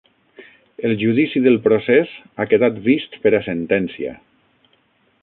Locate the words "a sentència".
3.41-4.19